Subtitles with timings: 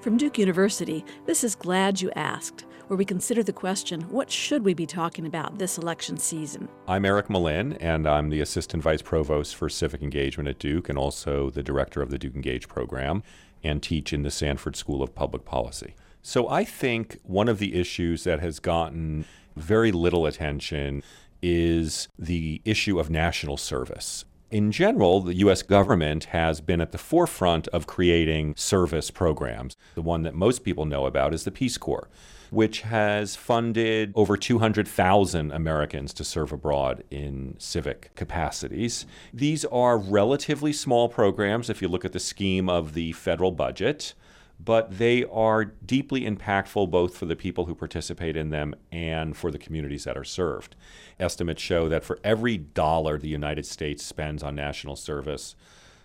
[0.00, 4.64] From Duke University, this is Glad You Asked, where we consider the question what should
[4.64, 6.68] we be talking about this election season?
[6.86, 10.96] I'm Eric Mlyn, and I'm the Assistant Vice Provost for Civic Engagement at Duke and
[10.96, 13.24] also the Director of the DukeEngage program
[13.64, 15.96] and teach in the Sanford School of Public Policy.
[16.22, 19.24] So I think one of the issues that has gotten
[19.56, 21.02] very little attention
[21.42, 24.24] is the issue of national service.
[24.50, 25.60] In general, the U.S.
[25.60, 29.76] government has been at the forefront of creating service programs.
[29.94, 32.08] The one that most people know about is the Peace Corps,
[32.50, 39.04] which has funded over 200,000 Americans to serve abroad in civic capacities.
[39.34, 44.14] These are relatively small programs if you look at the scheme of the federal budget
[44.60, 49.50] but they are deeply impactful both for the people who participate in them and for
[49.50, 50.74] the communities that are served.
[51.20, 55.54] Estimates show that for every dollar the United States spends on national service,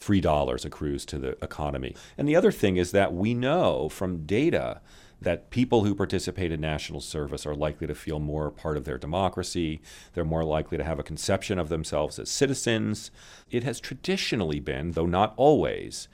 [0.00, 1.96] $3 accrues to the economy.
[2.18, 4.80] And the other thing is that we know from data
[5.20, 8.98] that people who participate in national service are likely to feel more part of their
[8.98, 9.80] democracy.
[10.12, 13.10] They're more likely to have a conception of themselves as citizens.
[13.50, 16.08] It has traditionally been, though not always,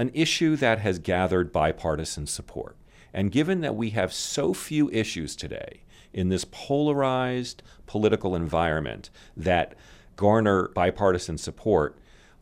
[0.00, 2.74] an issue that has gathered bipartisan support.
[3.12, 5.82] And given that we have so few issues today
[6.14, 9.74] in this polarized political environment that
[10.16, 11.98] garner bipartisan support,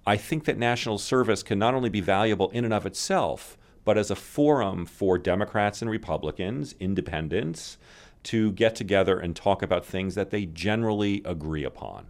[0.07, 3.99] I think that national service can not only be valuable in and of itself, but
[3.99, 7.77] as a forum for Democrats and Republicans, independents,
[8.23, 12.07] to get together and talk about things that they generally agree upon.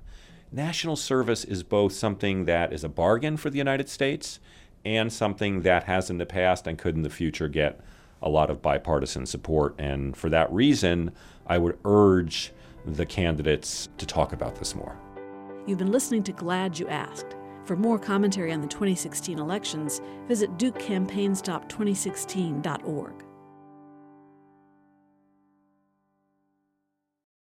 [0.53, 4.41] National service is both something that is a bargain for the United States
[4.85, 7.81] and something that has in the past and could in the future get
[8.21, 9.77] a lot of bipartisan support.
[9.79, 11.13] And for that reason,
[11.47, 12.53] I would urge
[12.85, 14.99] the candidates to talk about this more.
[15.67, 17.37] You've been listening to Glad You Asked.
[17.65, 23.28] For more commentary on the 2016 elections, visit DukeCampaignStop2016.org.